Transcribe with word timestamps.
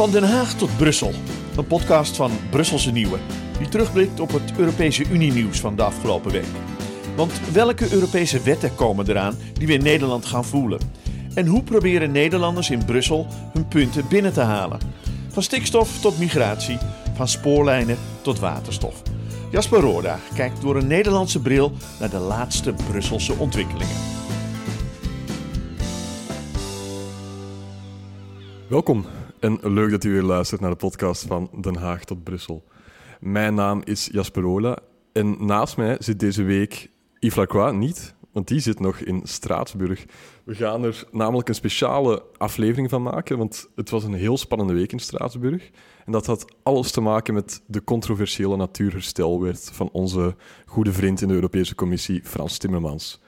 Van 0.00 0.10
Den 0.10 0.24
Haag 0.24 0.54
tot 0.54 0.76
Brussel. 0.76 1.12
Een 1.56 1.66
podcast 1.66 2.16
van 2.16 2.30
Brusselse 2.50 2.90
Nieuwe. 2.90 3.18
Die 3.58 3.68
terugblikt 3.68 4.20
op 4.20 4.32
het 4.32 4.52
Europese 4.58 5.04
Unie-nieuws 5.10 5.60
van 5.60 5.76
de 5.76 5.82
afgelopen 5.82 6.32
week. 6.32 6.46
Want 7.16 7.52
welke 7.52 7.92
Europese 7.92 8.40
wetten 8.42 8.74
komen 8.74 9.08
eraan 9.08 9.36
die 9.52 9.66
we 9.66 9.72
in 9.72 9.82
Nederland 9.82 10.26
gaan 10.26 10.44
voelen? 10.44 10.80
En 11.34 11.46
hoe 11.46 11.62
proberen 11.62 12.12
Nederlanders 12.12 12.70
in 12.70 12.84
Brussel 12.84 13.26
hun 13.52 13.68
punten 13.68 14.08
binnen 14.08 14.32
te 14.32 14.40
halen? 14.40 14.78
Van 15.28 15.42
stikstof 15.42 16.00
tot 16.00 16.18
migratie, 16.18 16.78
van 17.14 17.28
spoorlijnen 17.28 17.98
tot 18.22 18.38
waterstof. 18.38 19.02
Jasper 19.50 19.80
Roorda 19.80 20.18
kijkt 20.34 20.60
door 20.60 20.76
een 20.76 20.86
Nederlandse 20.86 21.40
bril 21.40 21.72
naar 21.98 22.10
de 22.10 22.18
laatste 22.18 22.74
Brusselse 22.90 23.34
ontwikkelingen. 23.38 23.96
Welkom 28.68 29.04
en 29.40 29.58
leuk 29.62 29.90
dat 29.90 30.04
u 30.04 30.12
weer 30.12 30.22
luistert 30.22 30.60
naar 30.60 30.70
de 30.70 30.76
podcast 30.76 31.26
van 31.26 31.50
Den 31.60 31.76
Haag 31.76 32.04
tot 32.04 32.24
Brussel. 32.24 32.64
Mijn 33.20 33.54
naam 33.54 33.82
is 33.84 34.08
Jasper 34.12 34.42
Rola 34.42 34.78
en 35.12 35.46
naast 35.46 35.76
mij 35.76 35.96
zit 35.98 36.20
deze 36.20 36.42
week 36.42 36.90
Yves 37.18 37.36
Lacroix 37.36 37.76
niet, 37.76 38.14
want 38.32 38.48
die 38.48 38.60
zit 38.60 38.80
nog 38.80 38.98
in 38.98 39.20
Straatsburg. 39.24 40.04
We 40.44 40.54
gaan 40.54 40.84
er 40.84 41.04
namelijk 41.10 41.48
een 41.48 41.54
speciale 41.54 42.22
aflevering 42.36 42.90
van 42.90 43.02
maken, 43.02 43.38
want 43.38 43.68
het 43.74 43.90
was 43.90 44.04
een 44.04 44.14
heel 44.14 44.36
spannende 44.36 44.72
week 44.72 44.92
in 44.92 44.98
Straatsburg. 44.98 45.70
En 46.06 46.12
dat 46.12 46.26
had 46.26 46.44
alles 46.62 46.90
te 46.90 47.00
maken 47.00 47.34
met 47.34 47.62
de 47.66 47.84
controversiële 47.84 48.56
natuurherstelwet 48.56 49.70
van 49.72 49.88
onze 49.92 50.34
goede 50.66 50.92
vriend 50.92 51.20
in 51.20 51.28
de 51.28 51.34
Europese 51.34 51.74
Commissie, 51.74 52.20
Frans 52.24 52.58
Timmermans. 52.58 53.20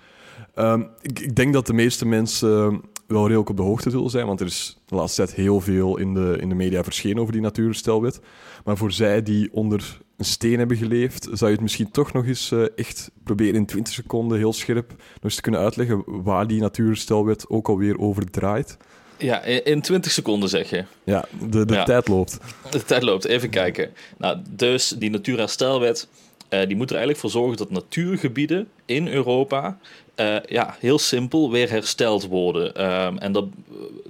Um, 0.55 0.89
ik, 1.01 1.20
ik, 1.20 1.37
denk 1.37 1.53
dat 1.53 1.67
de 1.67 1.73
meeste 1.73 2.06
mensen 2.06 2.83
wel 3.12 3.23
redelijk 3.23 3.51
op 3.51 3.57
de 3.57 3.62
hoogte 3.62 3.91
zullen 3.91 4.11
zijn, 4.11 4.27
want 4.27 4.41
er 4.41 4.47
is 4.47 4.79
de 4.87 4.95
laatste 4.95 5.25
tijd 5.25 5.37
heel 5.37 5.61
veel 5.61 5.97
in 5.97 6.15
de, 6.15 6.37
in 6.41 6.48
de 6.48 6.55
media 6.55 6.84
verschenen 6.84 7.20
over 7.20 7.33
die 7.33 7.42
natuurherstelwet. 7.42 8.20
Maar 8.64 8.77
voor 8.77 8.92
zij 8.92 9.23
die 9.23 9.48
onder 9.53 10.00
een 10.17 10.25
steen 10.25 10.59
hebben 10.59 10.77
geleefd, 10.77 11.25
zou 11.25 11.45
je 11.45 11.56
het 11.56 11.61
misschien 11.61 11.91
toch 11.91 12.12
nog 12.12 12.27
eens 12.27 12.51
uh, 12.51 12.64
echt 12.77 13.11
proberen 13.25 13.55
in 13.55 13.67
20 13.67 13.92
seconden 13.92 14.39
heel 14.39 14.53
scherp 14.53 14.89
nog 14.89 15.23
eens 15.23 15.34
te 15.34 15.41
kunnen 15.42 15.61
uitleggen 15.61 16.05
waar 16.06 16.47
die 16.47 16.61
natuurherstelwet 16.61 17.48
ook 17.48 17.69
alweer 17.69 17.98
over 17.98 18.31
draait. 18.31 18.77
Ja, 19.19 19.42
in 19.42 19.81
20 19.81 20.12
seconden 20.12 20.48
zeg 20.48 20.70
je. 20.70 20.84
Ja, 21.05 21.25
de, 21.51 21.64
de 21.64 21.75
ja. 21.75 21.84
tijd 21.84 22.08
loopt. 22.08 22.39
De 22.70 22.84
tijd 22.84 23.03
loopt, 23.03 23.25
even 23.25 23.51
kijken. 23.51 23.91
Nou, 24.19 24.39
dus 24.51 24.89
die 24.89 25.11
natuurherstelwet, 25.11 26.08
uh, 26.51 26.67
die 26.67 26.77
moet 26.77 26.91
er 26.91 26.97
eigenlijk 26.97 27.19
voor 27.19 27.31
zorgen 27.31 27.56
dat 27.56 27.70
natuurgebieden 27.70 28.69
in 28.84 29.08
Europa 29.08 29.79
uh, 30.23 30.37
ja, 30.48 30.77
heel 30.78 30.98
simpel 30.98 31.51
weer 31.51 31.70
hersteld 31.70 32.27
worden. 32.27 32.92
Um, 33.06 33.19
en 33.19 33.33
dat, 33.33 33.45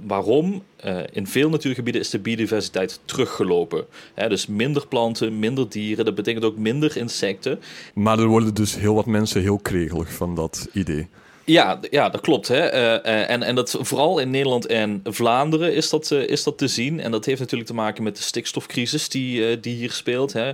waarom? 0.07 0.63
Uh, 0.85 0.99
in 1.13 1.27
veel 1.27 1.49
natuurgebieden 1.49 2.01
is 2.01 2.11
de 2.11 2.19
biodiversiteit 2.19 3.01
teruggelopen. 3.05 3.85
Hè, 4.15 4.29
dus 4.29 4.47
minder 4.47 4.87
planten, 4.87 5.39
minder 5.39 5.69
dieren, 5.69 6.05
dat 6.05 6.15
betekent 6.15 6.45
ook 6.45 6.57
minder 6.57 6.97
insecten. 6.97 7.61
Maar 7.95 8.19
er 8.19 8.27
worden 8.27 8.55
dus 8.55 8.75
heel 8.75 8.95
wat 8.95 9.07
mensen 9.07 9.41
heel 9.41 9.59
kregelig 9.59 10.13
van 10.13 10.35
dat 10.35 10.69
idee. 10.73 11.09
Ja, 11.45 11.81
ja, 11.91 12.09
dat 12.09 12.21
klopt. 12.21 12.48
Hè. 12.48 12.75
Uh, 12.75 13.31
en, 13.31 13.43
en 13.43 13.55
dat 13.55 13.77
vooral 13.81 14.19
in 14.19 14.31
Nederland 14.31 14.67
en 14.67 15.01
Vlaanderen 15.05 15.75
is 15.75 15.91
dat, 15.91 16.11
uh, 16.11 16.29
is 16.29 16.43
dat 16.43 16.59
te 16.59 16.69
zien. 16.69 17.01
En 17.01 17.11
dat 17.11 17.25
heeft 17.25 17.41
natuurlijk 17.41 17.71
te 17.71 17.77
maken 17.77 18.03
met 18.03 18.17
de 18.17 18.23
stikstofcrisis 18.23 19.09
die, 19.09 19.61
die 19.61 19.75
hier 19.75 19.93
speelt. 19.93 20.33
Hè. 20.33 20.53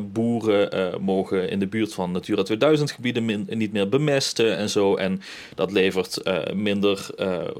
boeren 0.00 0.94
mogen 1.02 1.50
in 1.50 1.58
de 1.58 1.66
buurt 1.66 1.94
van 1.94 2.12
Natura 2.12 2.42
2000 2.42 2.90
gebieden 2.90 3.46
niet 3.48 3.72
meer 3.72 3.88
bemesten 3.88 4.56
en 4.56 4.70
zo. 4.70 4.96
En 4.96 5.22
dat 5.54 5.72
levert 5.72 6.22
minder 6.54 7.06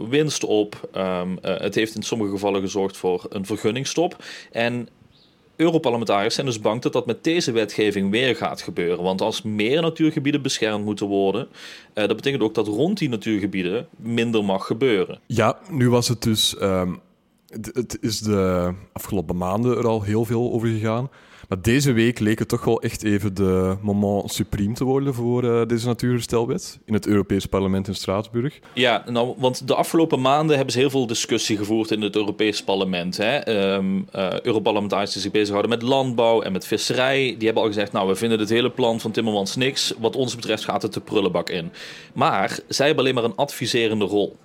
winst 0.09 0.45
op. 0.45 0.89
Um, 0.97 1.39
het 1.43 1.75
heeft 1.75 1.95
in 1.95 2.03
sommige 2.03 2.31
gevallen 2.31 2.61
gezorgd 2.61 2.97
voor 2.97 3.27
een 3.29 3.47
vergunningstop. 3.47 4.17
En 4.53 4.89
Europarlementariërs 5.57 6.35
zijn 6.35 6.47
dus 6.47 6.61
bang 6.61 6.83
dat 6.83 6.93
dat 6.93 7.07
met 7.07 7.25
deze 7.25 7.53
wetgeving 7.53 8.11
weer 8.11 8.37
gaat 8.37 8.63
gebeuren. 8.63 9.05
Want 9.05 9.21
als 9.21 9.43
meer 9.43 9.83
natuurgebieden 9.83 10.43
beschermd 10.43 10.85
moeten 10.85 11.07
worden, 11.07 11.49
eh, 11.93 12.07
dat 12.07 12.17
betekent 12.17 12.43
ook 12.43 12.55
dat 12.55 12.67
rond 12.67 12.99
die 12.99 13.09
natuurgebieden 13.09 13.89
minder 13.97 14.45
mag 14.45 14.67
gebeuren. 14.67 15.21
Ja, 15.27 15.59
nu 15.71 15.91
was 15.91 16.09
het 16.09 16.23
dus. 16.23 16.57
Um, 16.63 17.01
het, 17.49 17.99
is 18.01 18.21
de 18.21 18.73
afgelopen 18.93 19.37
maanden 19.37 19.77
er 19.77 19.87
al 19.87 20.03
heel 20.03 20.25
veel 20.25 20.53
over 20.53 20.69
gegaan. 20.69 21.11
Maar 21.49 21.63
deze 21.63 21.93
week 21.93 22.19
leek 22.19 22.39
het 22.39 22.49
toch 22.49 22.65
wel 22.65 22.83
echt 22.83 23.03
even 23.03 23.35
de 23.35 23.77
moment 23.81 24.33
supreme 24.33 24.75
te 24.75 24.85
worden 24.85 25.15
voor 25.15 25.45
uh, 25.45 25.63
deze 25.67 25.87
natuurherstelwet 25.87 26.79
in 26.85 26.95
het 26.95 27.07
Europees 27.07 27.47
Parlement 27.47 27.89
in 27.89 27.95
Straatsburg. 27.95 28.59
Ja, 28.73 29.05
nou, 29.09 29.35
want 29.39 29.69
de 29.69 29.75
afgelopen 29.75 30.21
maanden 30.21 30.57
hebben 30.57 30.73
ze 30.73 30.79
heel 30.79 30.91
veel 30.91 31.07
discussie 31.07 31.57
gevoerd 31.57 31.91
in 31.91 32.01
het 32.01 32.17
Europees 32.17 32.65
Parlement. 32.65 33.17
Hè. 33.17 33.49
Um, 33.75 34.09
uh, 34.17 34.41
Europarlementariërs 34.41 35.13
die 35.13 35.23
zich 35.23 35.31
bezighouden 35.31 35.71
met 35.71 35.83
landbouw 35.83 36.43
en 36.43 36.53
met 36.53 36.67
visserij, 36.67 37.35
die 37.39 37.45
hebben 37.45 37.63
al 37.63 37.69
gezegd, 37.69 37.93
nou, 37.93 38.09
we 38.09 38.15
vinden 38.15 38.39
het 38.39 38.49
hele 38.49 38.71
plan 38.71 39.01
van 39.01 39.11
Timmermans 39.11 39.57
niks. 39.57 39.95
Wat 39.99 40.17
ons 40.17 40.35
betreft 40.35 40.65
gaat 40.65 40.83
het 40.83 40.93
de 40.93 41.01
prullenbak 41.01 41.51
in. 41.51 41.73
Maar 42.13 42.59
zij 42.69 42.87
hebben 42.87 43.05
alleen 43.05 43.17
maar 43.17 43.31
een 43.31 43.37
adviserende 43.37 44.05
rol. 44.05 44.37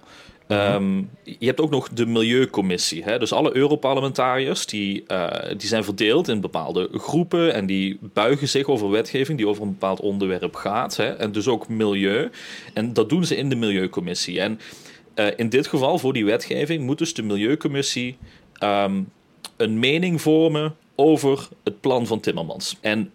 Um, 0.52 1.10
je 1.24 1.46
hebt 1.46 1.62
ook 1.62 1.70
nog 1.70 1.90
de 1.90 2.06
Milieucommissie. 2.06 3.04
Hè? 3.04 3.20
Dus 3.20 3.34
alle 3.34 3.56
Europarlementariërs 3.56 4.66
die, 4.66 5.04
uh, 5.08 5.28
die 5.58 5.68
zijn 5.68 5.84
verdeeld 5.84 6.28
in 6.28 6.42
bepaalde 6.42 6.90
groepen 6.94 7.54
en 7.54 7.66
die 7.66 8.00
buigen 8.02 8.48
zich 8.50 8.68
over 8.68 8.90
wetgeving 8.90 9.38
die 9.38 9.48
over 9.48 9.64
een 9.64 9.72
bepaald 9.72 10.00
onderwerp 10.00 10.56
gaat. 10.56 10.96
Hè? 10.96 11.10
En 11.10 11.32
dus 11.32 11.48
ook 11.48 11.68
milieu. 11.68 12.30
En 12.74 12.94
dat 12.94 13.10
doen 13.10 13.26
ze 13.26 13.36
in 13.36 13.50
de 13.50 13.56
Milieucommissie. 13.56 14.40
En 14.40 14.60
uh, 15.16 15.28
in 15.36 15.50
dit 15.50 15.68
geval, 15.68 15.98
voor 15.98 16.14
die 16.14 16.26
wetgeving, 16.26 16.84
moet 16.84 16.98
dus 16.98 17.14
de 17.14 17.24
Milieucommissie 17.24 18.18
um, 18.64 19.12
een 19.58 19.80
mening 19.80 20.22
vormen 20.22 20.76
over 20.96 21.48
het 21.64 21.82
plan 21.82 22.08
van 22.08 22.20
Timmermans. 22.20 22.78
En 22.82 23.12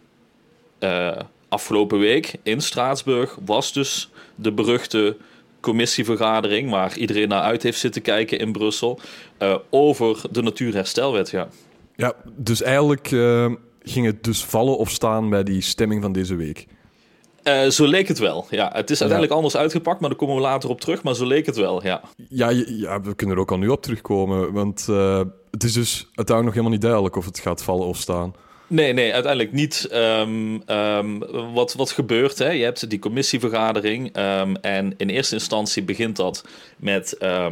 uh, 0.80 1.16
afgelopen 1.48 1.98
week 1.98 2.34
in 2.42 2.60
Straatsburg 2.60 3.38
was 3.44 3.72
dus 3.72 4.10
de 4.34 4.52
beruchte 4.52 5.16
commissievergadering 5.66 6.70
waar 6.70 6.98
iedereen 6.98 7.28
naar 7.28 7.42
uit 7.42 7.62
heeft 7.62 7.78
zitten 7.78 8.02
kijken 8.02 8.38
in 8.38 8.52
Brussel 8.52 9.00
uh, 9.38 9.56
over 9.70 10.20
de 10.30 10.42
natuurherstelwet. 10.42 11.30
Ja, 11.30 11.48
ja 11.96 12.14
dus 12.36 12.62
eigenlijk 12.62 13.10
uh, 13.10 13.52
ging 13.82 14.06
het 14.06 14.24
dus 14.24 14.44
vallen 14.44 14.78
of 14.78 14.90
staan 14.90 15.30
bij 15.30 15.42
die 15.42 15.60
stemming 15.60 16.02
van 16.02 16.12
deze 16.12 16.34
week. 16.34 16.66
Uh, 17.44 17.68
zo 17.68 17.86
leek 17.86 18.08
het 18.08 18.18
wel. 18.18 18.46
Ja, 18.50 18.70
het 18.72 18.90
is 18.90 19.00
uiteindelijk 19.00 19.30
ja. 19.30 19.36
anders 19.36 19.56
uitgepakt, 19.56 20.00
maar 20.00 20.08
daar 20.08 20.18
komen 20.18 20.34
we 20.34 20.40
later 20.40 20.70
op 20.70 20.80
terug. 20.80 21.02
Maar 21.02 21.14
zo 21.14 21.26
leek 21.26 21.46
het 21.46 21.56
wel, 21.56 21.82
ja. 21.82 22.00
Ja, 22.28 22.48
ja 22.66 23.00
we 23.00 23.14
kunnen 23.14 23.36
er 23.36 23.42
ook 23.42 23.50
al 23.50 23.58
nu 23.58 23.68
op 23.68 23.82
terugkomen. 23.82 24.52
Want 24.52 24.86
het 25.50 25.64
is 25.64 25.72
dus 25.72 26.06
uiteindelijk 26.14 26.44
nog 26.44 26.54
helemaal 26.54 26.72
niet 26.72 26.80
duidelijk 26.80 27.16
of 27.16 27.24
het 27.24 27.38
gaat 27.38 27.62
vallen 27.62 27.86
of 27.86 27.96
staan. 27.96 28.34
Nee, 28.68 28.92
nee, 28.92 29.12
uiteindelijk 29.12 29.52
niet. 29.52 29.88
Um, 29.92 30.62
um, 30.70 31.18
wat, 31.52 31.74
wat 31.74 31.90
gebeurt, 31.90 32.38
hè? 32.38 32.50
je 32.50 32.64
hebt 32.64 32.90
die 32.90 32.98
commissievergadering 32.98 34.16
um, 34.16 34.56
en 34.56 34.94
in 34.96 35.08
eerste 35.08 35.34
instantie 35.34 35.82
begint 35.82 36.16
dat 36.16 36.44
met, 36.76 37.16
uh, 37.20 37.46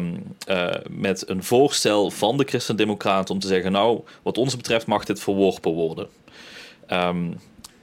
met 0.91 1.29
een 1.29 1.43
voorstel 1.45 2.11
van 2.11 2.37
de 2.37 2.45
Christen-Democraten 2.45 3.35
om 3.35 3.41
te 3.41 3.47
zeggen, 3.47 3.73
nou, 3.73 4.01
wat 4.23 4.39
ons 4.39 4.57
betreft 4.57 4.87
mag 4.87 5.05
dit 5.05 5.21
verworpen 5.21 5.73
worden. 5.73 6.09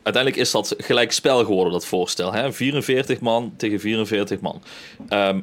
uiteindelijk 0.04 0.36
is 0.36 0.52
dat 0.52 0.76
gelijk 0.78 1.12
spel 1.12 1.46
geworden, 1.46 1.74
dat 1.74 1.86
voorstel. 1.86 2.34
Hè? 2.34 2.54
44 2.54 3.20
man 3.20 3.54
tegen 3.58 3.80
44 3.80 4.40
man. 4.40 4.62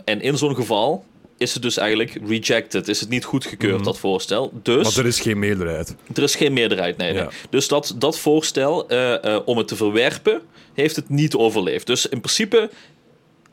en 0.05 0.21
in 0.21 0.39
zo'n 0.39 0.55
geval 0.55 1.05
is 1.39 1.55
het 1.55 1.63
dus 1.63 1.77
eigenlijk 1.77 2.19
rejected. 2.27 2.89
Is 2.89 3.01
het 3.01 3.09
niet 3.09 3.25
goedgekeurd, 3.25 3.79
mm. 3.79 3.85
dat 3.85 3.99
voorstel. 3.99 4.53
Dus, 4.63 4.83
Want 4.83 4.97
er 4.97 5.07
is 5.07 5.21
geen 5.21 5.39
meerderheid. 5.39 5.95
Er 6.15 6.23
is 6.23 6.37
geen 6.37 6.53
meerderheid, 6.53 6.97
nee. 6.97 7.13
Ja. 7.13 7.23
nee. 7.23 7.31
Dus 7.51 7.69
dat, 7.69 7.95
dat 7.99 8.19
voorstel, 8.19 8.93
uh, 8.93 9.15
uh, 9.25 9.39
om 9.45 9.59
het 9.59 9.69
te 9.69 9.77
verwerpen, 9.77 10.41
heeft 10.75 10.97
het 10.97 11.09
niet 11.09 11.35
overleefd. 11.35 11.87
Dus 11.87 12.07
in 12.07 12.21
principe 12.21 12.71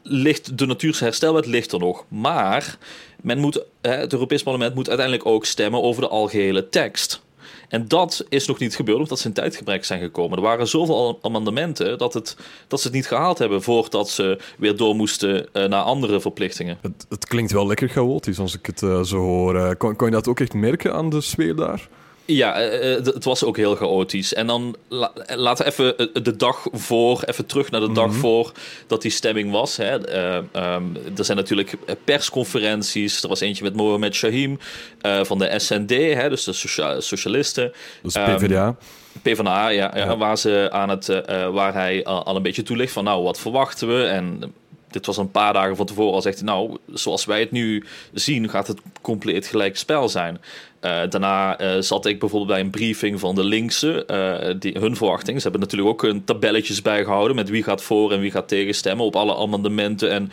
ligt 0.03 0.57
de 0.57 0.65
natuurherstelwet 0.65 1.45
ligt 1.45 1.71
er 1.71 1.79
nog. 1.79 2.05
Maar 2.07 2.77
men 3.21 3.39
moet, 3.39 3.63
het 3.81 4.13
Europees 4.13 4.43
Parlement 4.43 4.75
moet 4.75 4.87
uiteindelijk 4.87 5.27
ook 5.27 5.45
stemmen 5.45 5.81
over 5.81 6.01
de 6.01 6.07
algehele 6.07 6.69
tekst. 6.69 7.23
En 7.69 7.87
dat 7.87 8.25
is 8.29 8.47
nog 8.47 8.59
niet 8.59 8.75
gebeurd 8.75 8.97
omdat 8.99 9.19
ze 9.19 9.27
in 9.27 9.33
tijdgebrek 9.33 9.85
zijn 9.85 9.99
gekomen. 9.99 10.37
Er 10.37 10.43
waren 10.43 10.67
zoveel 10.67 11.19
amendementen 11.21 11.97
dat, 11.97 12.13
het, 12.13 12.37
dat 12.67 12.79
ze 12.81 12.87
het 12.87 12.95
niet 12.95 13.07
gehaald 13.07 13.37
hebben 13.37 13.61
voordat 13.61 14.09
ze 14.09 14.39
weer 14.57 14.77
door 14.77 14.95
moesten 14.95 15.47
uh, 15.53 15.65
naar 15.65 15.81
andere 15.83 16.21
verplichtingen. 16.21 16.77
Het, 16.81 17.05
het, 17.09 17.25
klinkt 17.25 17.51
wel 17.51 17.67
lekker 17.67 17.89
chaotisch 17.89 18.39
als 18.39 18.57
ik 18.57 18.65
het 18.65 18.81
uh, 18.81 19.03
zo 19.03 19.17
hoor. 19.17 19.55
Uh, 19.55 19.69
kon, 19.77 19.95
kon 19.95 20.07
je 20.07 20.13
dat 20.13 20.27
ook 20.27 20.39
echt 20.39 20.53
merken 20.53 20.93
aan 20.93 21.09
de 21.09 21.21
sfeer 21.21 21.55
daar? 21.55 21.87
Ja, 22.25 22.55
het 22.57 23.23
was 23.23 23.43
ook 23.43 23.57
heel 23.57 23.75
chaotisch. 23.75 24.33
En 24.33 24.47
dan 24.47 24.75
la, 24.87 25.11
laten 25.35 25.65
we 25.65 25.71
even 25.71 26.23
de 26.23 26.35
dag 26.35 26.67
voor, 26.71 27.23
even 27.25 27.45
terug 27.45 27.71
naar 27.71 27.81
de 27.81 27.91
dag 27.91 28.05
mm-hmm. 28.05 28.19
voor 28.19 28.51
dat 28.87 29.01
die 29.01 29.11
stemming 29.11 29.51
was. 29.51 29.77
Hè. 29.77 30.15
Uh, 30.15 30.75
um, 30.75 30.97
er 31.17 31.25
zijn 31.25 31.37
natuurlijk 31.37 31.73
persconferenties. 32.03 33.23
Er 33.23 33.29
was 33.29 33.39
eentje 33.39 33.63
met 33.63 33.75
Mohamed 33.75 34.15
Shahim 34.15 34.59
uh, 35.01 35.23
van 35.23 35.39
de 35.39 35.59
SND, 35.59 35.89
hè, 35.89 36.29
dus 36.29 36.43
de 36.43 36.53
socia 36.53 36.99
socialisten. 36.99 37.71
Dus 38.01 38.13
PvdA. 38.13 38.67
Um, 38.67 38.77
PvdA, 39.21 39.67
ja, 39.67 39.91
ja, 39.95 40.05
ja, 40.05 40.17
waar, 40.17 40.37
ze 40.37 40.67
aan 40.71 40.89
het, 40.89 41.09
uh, 41.09 41.49
waar 41.49 41.73
hij 41.73 42.03
al 42.03 42.35
een 42.35 42.41
beetje 42.41 42.63
toelicht 42.63 42.93
van 42.93 43.03
nou, 43.03 43.23
wat 43.23 43.39
verwachten 43.39 43.87
we? 43.87 44.03
En 44.03 44.53
dit 44.95 45.05
was 45.05 45.17
een 45.17 45.31
paar 45.31 45.53
dagen 45.53 45.75
van 45.75 45.85
tevoren 45.85 46.13
al 46.13 46.21
zegt 46.21 46.41
nou, 46.41 46.77
zoals 46.93 47.25
wij 47.25 47.39
het 47.39 47.51
nu 47.51 47.83
zien, 48.13 48.49
gaat 48.49 48.67
het 48.67 48.79
compleet 49.01 49.47
gelijk 49.47 49.77
spel 49.77 50.09
zijn. 50.09 50.37
Uh, 50.81 51.01
daarna 51.09 51.61
uh, 51.61 51.81
zat 51.81 52.05
ik 52.05 52.19
bijvoorbeeld 52.19 52.51
bij 52.51 52.59
een 52.59 52.69
briefing 52.69 53.19
van 53.19 53.35
de 53.35 53.43
linkse, 53.43 54.07
uh, 54.11 54.59
die, 54.59 54.79
hun 54.79 54.95
verwachting. 54.95 55.37
Ze 55.37 55.43
hebben 55.43 55.61
natuurlijk 55.61 55.89
ook 55.89 56.01
hun 56.01 56.23
tabelletjes 56.23 56.81
bijgehouden 56.81 57.35
met 57.35 57.49
wie 57.49 57.63
gaat 57.63 57.83
voor 57.83 58.11
en 58.11 58.19
wie 58.19 58.31
gaat 58.31 58.47
tegenstemmen 58.47 59.05
op 59.05 59.15
alle 59.15 59.35
amendementen 59.35 60.11
en 60.11 60.23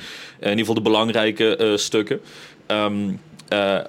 in 0.41 0.49
ieder 0.49 0.59
geval 0.59 0.75
de 0.75 0.81
belangrijke 0.81 1.75
stukken. 1.77 2.21
Um, 2.67 3.21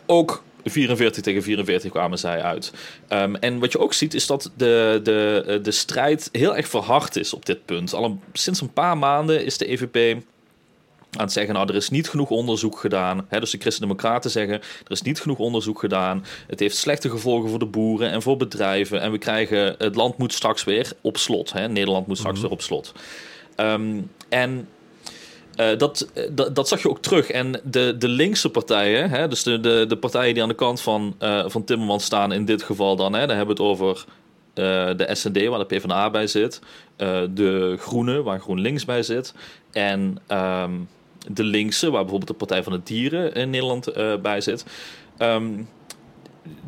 ook 0.05 0.43
44 0.63 1.23
tegen 1.23 1.43
44 1.43 1.91
kwamen 1.91 2.19
zij 2.19 2.41
uit. 2.41 2.73
Um, 3.09 3.35
en 3.35 3.59
wat 3.59 3.71
je 3.71 3.79
ook 3.79 3.93
ziet 3.93 4.13
is 4.13 4.27
dat 4.27 4.51
de, 4.57 4.99
de, 5.03 5.59
de 5.63 5.71
strijd 5.71 6.29
heel 6.31 6.55
erg 6.55 6.67
verhard 6.67 7.15
is 7.15 7.33
op 7.33 7.45
dit 7.45 7.65
punt. 7.65 7.93
Al 7.93 8.19
sinds 8.33 8.61
een 8.61 8.73
paar 8.73 8.97
maanden 8.97 9.45
is 9.45 9.57
de 9.57 9.71
EVP 9.71 10.21
aan 11.17 11.23
het 11.23 11.33
zeggen, 11.33 11.53
nou, 11.53 11.67
er 11.67 11.75
is 11.75 11.89
niet 11.89 12.09
genoeg 12.09 12.29
onderzoek 12.29 12.79
gedaan. 12.79 13.27
Dus 13.29 13.51
de 13.51 13.57
Christen-Democraten 13.57 14.31
zeggen, 14.31 14.55
er 14.55 14.91
is 14.91 15.01
niet 15.01 15.21
genoeg 15.21 15.37
onderzoek 15.37 15.79
gedaan. 15.79 16.25
Het 16.47 16.59
heeft 16.59 16.77
slechte 16.77 17.09
gevolgen 17.09 17.49
voor 17.49 17.59
de 17.59 17.65
boeren 17.65 18.11
en 18.11 18.21
voor 18.21 18.37
bedrijven. 18.37 19.01
En 19.01 19.11
we 19.11 19.17
krijgen, 19.17 19.75
het 19.77 19.95
land 19.95 20.17
moet 20.17 20.33
straks 20.33 20.63
weer 20.63 20.91
op 21.01 21.17
slot. 21.17 21.53
Nederland 21.53 22.07
moet 22.07 22.17
straks 22.17 22.35
mhm. 22.35 22.43
weer 22.43 22.53
op 22.53 22.61
slot. 22.61 22.93
Um, 23.57 24.11
en 24.29 24.67
uh, 25.55 25.77
dat, 25.77 26.09
dat, 26.31 26.55
dat, 26.55 26.67
zag 26.67 26.81
je 26.81 26.89
ook 26.89 27.01
terug. 27.01 27.31
En 27.31 27.61
de, 27.63 27.95
de 27.97 28.07
linkse 28.07 28.49
partijen, 28.49 29.09
hè, 29.09 29.27
dus 29.27 29.43
de, 29.43 29.59
de, 29.59 29.85
de 29.87 29.97
partijen 29.97 30.33
die 30.33 30.43
aan 30.43 30.49
de 30.49 30.55
kant 30.55 30.81
van, 30.81 31.15
uh, 31.19 31.43
van 31.47 31.63
Timmermans 31.63 32.05
staan, 32.05 32.31
in 32.31 32.45
dit 32.45 32.63
geval 32.63 32.95
dan, 32.95 33.13
hè, 33.13 33.27
dan 33.27 33.37
hebben 33.37 33.55
we 33.55 33.63
het 33.63 33.71
over 33.71 34.05
uh, 34.55 34.97
de 34.97 35.07
SND, 35.11 35.45
waar 35.45 35.59
de 35.59 35.65
PvdA 35.65 36.09
bij 36.09 36.27
zit, 36.27 36.59
de 37.29 37.75
Groenen, 37.79 38.23
waar 38.23 38.39
GroenLinks 38.39 38.85
bij 38.85 39.03
zit, 39.03 39.33
en 39.71 40.17
um, 40.31 40.87
de 41.27 41.43
linkse, 41.43 41.91
waar 41.91 42.01
bijvoorbeeld 42.01 42.31
de 42.31 42.45
Partij 42.45 42.63
van 42.63 42.73
de 42.73 42.81
Dieren 42.83 43.33
in 43.33 43.49
Nederland 43.49 43.97
uh, 43.97 44.15
bij 44.21 44.41
zit. 44.41 44.65
Um, 45.19 45.67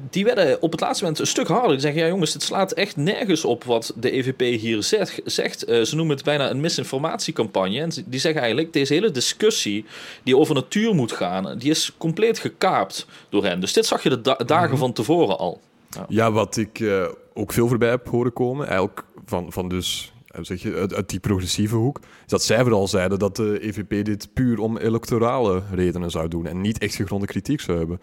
die 0.10 0.24
werden 0.24 0.62
op 0.62 0.72
het 0.72 0.82
laatste 0.82 1.04
moment 1.04 1.22
een 1.22 1.28
stuk 1.28 1.48
harder. 1.48 1.72
Die 1.72 1.80
zeggen, 1.80 2.02
ja 2.02 2.08
jongens, 2.08 2.34
het 2.34 2.44
slaat 2.44 2.72
echt 2.72 2.96
nergens 2.96 3.46
op 3.46 3.64
wat 3.64 3.94
de 3.96 4.12
EVP 4.12 4.40
hier 4.60 4.84
zegt. 4.84 5.22
zegt. 5.26 5.70
Uh, 5.70 5.82
ze 5.82 5.96
noemen 5.96 6.16
het 6.16 6.26
bijna 6.26 6.50
een 6.50 6.60
misinformatiecampagne. 6.60 7.80
En 7.80 7.92
die 8.06 8.20
zeggen 8.20 8.42
eigenlijk, 8.42 8.74
deze 8.74 8.94
hele 8.94 9.12
discussie 9.12 9.86
die 10.24 10.38
over 10.38 10.56
natuur 10.56 10.96
moet 10.96 11.12
gaan, 11.12 11.58
die 11.58 11.70
is 11.70 11.94
compleet 11.98 12.40
gekaapt 12.40 13.08
door 13.30 13.44
hen. 13.44 13.60
Dus 13.60 13.74
dit 13.74 13.86
zag 13.86 14.04
je 14.04 14.10
de 14.10 14.22
da 14.22 14.36
dagen 14.36 14.70
mhm. 14.70 14.78
van 14.78 14.94
tevoren 14.94 15.38
al. 15.38 15.62
Ja, 15.90 16.06
ja 16.10 16.32
wat 16.32 16.58
ik 16.58 16.80
uh, 16.80 17.08
ook 17.34 17.54
veel 17.54 17.68
voorbij 17.68 17.90
heb 17.90 18.08
horen 18.08 18.34
komen, 18.34 18.68
eigenlijk 18.68 19.04
van, 19.26 19.52
van 19.52 19.70
dus 19.70 20.14
je, 20.44 20.76
uit, 20.76 20.94
uit, 20.94 21.10
die 21.10 21.20
progressieve 21.20 21.76
hoek, 21.76 22.00
is 22.00 22.32
dat 22.32 22.44
zij 22.44 22.62
vooral 22.62 22.88
zeiden 22.88 23.20
dat 23.20 23.36
de 23.36 23.60
EVP 23.62 24.06
dit 24.06 24.34
puur 24.34 24.60
om 24.60 24.78
electorale 24.78 25.64
redenen 25.72 26.12
zou 26.12 26.28
doen 26.28 26.48
en 26.48 26.62
niet 26.62 26.78
echt 26.78 26.96
gegronde 26.96 27.26
kritiek 27.26 27.62
zou 27.62 27.78
hebben. 27.78 28.00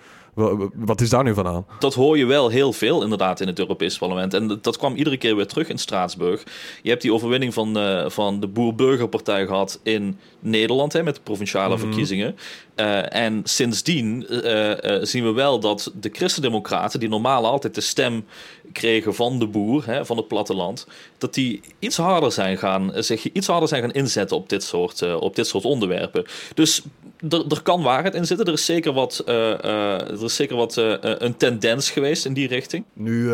Wat 0.74 1.00
is 1.00 1.10
daar 1.10 1.24
nu 1.24 1.34
van 1.34 1.46
aan? 1.46 1.66
Dat 1.78 1.94
hoor 1.94 2.18
je 2.18 2.26
wel 2.26 2.48
heel 2.48 2.72
veel 2.72 3.02
inderdaad 3.02 3.40
in 3.40 3.46
het 3.46 3.58
Europees 3.58 3.98
Parlement. 3.98 4.34
En 4.34 4.58
dat 4.62 4.76
kwam 4.76 4.94
iedere 4.94 5.16
keer 5.16 5.36
weer 5.36 5.46
terug 5.46 5.68
in 5.68 5.78
Straatsburg. 5.78 6.42
Je 6.82 6.90
hebt 6.90 7.02
die 7.02 7.12
overwinning 7.12 7.54
van, 7.54 7.78
uh, 7.78 8.08
van 8.08 8.40
de 8.40 8.46
Boer-Burgerpartij 8.46 9.46
gehad 9.46 9.80
in 9.82 10.18
Nederland 10.40 10.92
hè, 10.92 11.02
met 11.02 11.14
de 11.14 11.20
provinciale 11.20 11.74
mhm. 11.74 11.84
verkiezingen. 11.84 12.36
Uh, 12.76 13.14
en 13.14 13.40
sindsdien 13.44 14.26
uh, 14.30 14.72
zien 15.02 15.24
we 15.24 15.32
wel 15.32 15.60
dat 15.60 15.92
de 16.00 16.10
Christendemocraten, 16.12 17.00
die 17.00 17.08
normaal 17.08 17.46
altijd 17.46 17.74
de 17.74 17.80
stem 17.80 18.24
kregen 18.72 19.14
van 19.14 19.38
de 19.38 19.46
boer, 19.46 19.86
hè, 19.86 20.06
van 20.06 20.16
het 20.16 20.28
platteland, 20.28 20.86
dat 21.18 21.34
die 21.34 21.60
iets 21.78 21.96
harder 21.96 22.32
zijn 22.32 22.58
gaan, 22.58 22.92
zich 22.94 23.32
iets 23.32 23.46
harder 23.46 23.68
zijn 23.68 23.82
gaan 23.82 23.92
inzetten 23.92 24.36
op 24.36 24.48
dit 24.48 24.62
soort, 24.62 25.14
op 25.14 25.36
dit 25.36 25.46
soort 25.46 25.64
onderwerpen. 25.64 26.24
Dus 26.54 26.82
er 27.28 27.62
kan 27.62 27.82
waarheid 27.82 28.14
in 28.14 28.26
zitten. 28.26 28.46
Er 28.46 28.52
is 28.52 28.64
zeker 28.64 28.92
wat, 28.92 29.24
uh, 29.28 29.34
uh, 29.34 30.00
er 30.00 30.24
is 30.24 30.36
zeker 30.36 30.56
wat 30.56 30.76
uh, 30.76 30.94
een 31.00 31.36
tendens 31.36 31.90
geweest 31.90 32.24
in 32.24 32.32
die 32.32 32.48
richting. 32.48 32.84
Nu, 32.92 33.30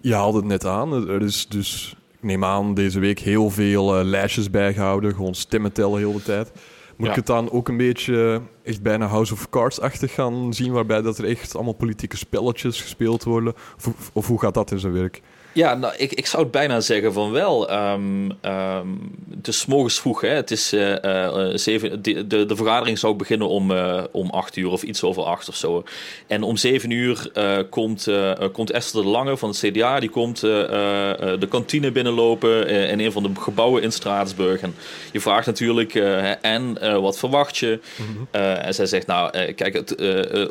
je 0.00 0.14
haalde 0.14 0.38
het 0.38 0.46
net 0.46 0.66
aan. 0.66 1.08
Er 1.08 1.22
is 1.22 1.46
dus, 1.48 1.96
ik 2.12 2.22
neem 2.22 2.44
aan, 2.44 2.74
deze 2.74 3.00
week 3.00 3.18
heel 3.18 3.50
veel 3.50 4.04
lijstjes 4.04 4.50
bijgehouden. 4.50 5.14
Gewoon 5.14 5.34
stemmen 5.34 5.72
tellen 5.72 5.98
heel 5.98 6.12
de 6.12 6.22
tijd. 6.22 6.52
Moet 6.96 7.08
ik 7.08 7.14
het 7.14 7.26
dan 7.26 7.50
ook 7.50 7.68
een 7.68 7.76
beetje 7.76 8.40
echt 8.62 8.82
bijna 8.82 9.06
House 9.06 9.32
of 9.32 9.48
Cards-achtig 9.50 10.14
gaan 10.14 10.54
zien, 10.54 10.72
waarbij 10.72 11.02
dat 11.02 11.18
er 11.18 11.24
echt 11.24 11.54
allemaal 11.54 11.72
politieke 11.72 12.16
spelletjes 12.16 12.80
gespeeld 12.80 13.24
worden? 13.24 13.54
Of, 13.76 14.10
of 14.12 14.26
hoe 14.26 14.40
gaat 14.40 14.54
dat 14.54 14.70
in 14.70 14.78
zijn 14.78 14.92
werk? 14.92 15.22
Ja, 15.52 15.74
nou, 15.74 15.94
ik, 15.96 16.12
ik 16.12 16.26
zou 16.26 16.42
het 16.42 16.52
bijna 16.52 16.80
zeggen 16.80 17.12
van 17.12 17.30
wel. 17.30 17.72
Um, 17.72 18.38
um, 18.42 19.10
het 19.36 19.48
is 19.48 19.66
morgens 19.66 20.00
vroeg. 20.00 20.20
Hè. 20.20 20.28
Het 20.28 20.50
is, 20.50 20.72
uh, 20.72 20.96
uh, 21.04 21.46
zeven, 21.54 22.02
de, 22.02 22.26
de, 22.26 22.46
de, 22.46 22.56
vergadering 22.56 22.98
zou 22.98 23.14
beginnen 23.14 23.48
om, 23.48 23.70
uh, 23.70 24.02
om 24.10 24.30
acht 24.30 24.56
uur 24.56 24.70
of 24.70 24.82
iets 24.82 25.02
over 25.02 25.22
acht 25.22 25.48
of 25.48 25.56
zo. 25.56 25.84
En 26.26 26.42
om 26.42 26.56
zeven 26.56 26.90
uur 26.90 27.30
komt, 27.70 28.08
komt 28.52 28.70
Esther 28.70 29.02
de 29.02 29.08
Lange 29.08 29.36
van 29.36 29.48
het 29.48 29.58
CDA. 29.58 30.00
Die 30.00 30.10
komt 30.10 30.40
de 30.40 31.46
kantine 31.48 31.90
binnenlopen 31.90 32.68
in 32.68 33.00
een 33.00 33.12
van 33.12 33.22
de 33.22 33.30
gebouwen 33.40 33.82
in 33.82 33.92
Straatsburg. 33.92 34.60
En 34.60 34.74
je 35.12 35.20
vraagt 35.20 35.46
natuurlijk, 35.46 35.94
en 36.42 37.00
wat 37.00 37.18
verwacht 37.18 37.56
je? 37.56 37.80
Mhm. 37.96 38.40
en 38.40 38.74
zij 38.74 38.86
zegt, 38.86 39.06
nou, 39.06 39.52
kijk, 39.52 39.74
het, 39.74 39.94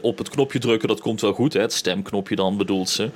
op 0.02 0.18
het 0.18 0.30
knopje 0.30 0.60
drukken, 0.60 0.88
dat 0.88 1.02
komt 1.02 1.22
wel 1.22 1.34
goed. 1.34 1.54
Hè. 1.54 1.62
Het 1.62 1.74
stemknopje 1.74 2.36
dan 2.36 2.58
bedoelt 2.58 2.90
ze. 2.90 3.10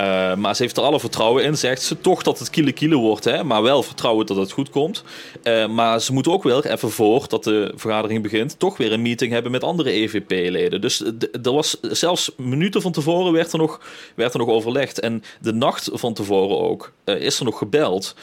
Uh, 0.00 0.34
maar 0.34 0.56
ze 0.56 0.62
heeft 0.62 0.76
er 0.76 0.82
alle 0.82 1.00
vertrouwen 1.00 1.44
in, 1.44 1.56
zegt 1.56 1.82
ze. 1.82 2.00
Toch 2.00 2.22
dat 2.22 2.38
het 2.38 2.50
kiele 2.50 2.72
kiele 2.72 2.96
wordt, 2.96 3.24
hè, 3.24 3.44
maar 3.44 3.62
wel 3.62 3.82
vertrouwen 3.82 4.26
dat 4.26 4.36
het 4.36 4.52
goed 4.52 4.70
komt. 4.70 5.04
Uh, 5.42 5.68
maar 5.68 6.00
ze 6.00 6.12
moet 6.12 6.28
ook 6.28 6.42
wel 6.42 6.64
even 6.64 6.90
voor 6.90 7.28
dat 7.28 7.44
de 7.44 7.72
vergadering 7.76 8.22
begint, 8.22 8.58
toch 8.58 8.76
weer 8.76 8.92
een 8.92 9.02
meeting 9.02 9.32
hebben 9.32 9.52
met 9.52 9.64
andere 9.64 9.90
EVP-leden. 9.90 10.80
Dus 10.80 11.04
er 11.42 11.52
was 11.52 11.80
zelfs 11.80 12.30
minuten 12.36 12.82
van 12.82 12.92
tevoren 12.92 13.32
werd 13.32 13.52
er 13.52 13.58
nog, 13.58 13.80
werd 14.14 14.32
er 14.32 14.38
nog 14.38 14.48
overlegd. 14.48 15.00
En 15.00 15.22
de 15.40 15.52
nacht 15.52 15.90
van 15.92 16.14
tevoren 16.14 16.58
ook 16.58 16.92
uh, 17.04 17.20
is 17.20 17.38
er 17.38 17.44
nog 17.44 17.58
gebeld 17.58 18.14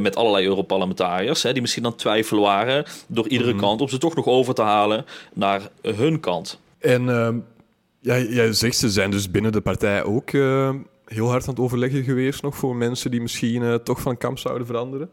met 0.00 0.16
allerlei 0.16 0.46
Europarlementariërs, 0.46 1.42
hè, 1.42 1.52
die 1.52 1.60
misschien 1.60 1.82
dan 1.82 1.94
twijfelen 1.94 2.42
waren 2.42 2.84
door 3.06 3.28
iedere 3.28 3.52
mm 3.52 3.60
kant 3.60 3.80
om 3.80 3.88
ze 3.88 3.98
toch 3.98 4.14
nog 4.14 4.26
over 4.26 4.54
te 4.54 4.62
halen 4.62 5.04
naar 5.32 5.68
hun 5.82 6.20
kant. 6.20 6.60
En 6.78 7.08
ehm, 7.08 7.36
ja, 8.00 8.18
jij 8.18 8.52
zegt 8.52 8.76
ze 8.76 8.90
zijn 8.90 9.10
dus 9.10 9.30
binnen 9.30 9.52
de 9.52 9.60
partij 9.60 10.04
ook 10.04 10.30
heel 11.04 11.28
hard 11.28 11.42
aan 11.42 11.54
het 11.54 11.62
overleggen 11.62 12.02
geweest 12.04 12.42
nog 12.42 12.56
voor 12.56 12.76
mensen 12.76 13.10
die 13.10 13.20
misschien 13.20 13.62
uh, 13.62 13.74
toch 13.74 14.00
van 14.00 14.16
kamp 14.16 14.38
zouden 14.38 14.66
veranderen. 14.66 15.10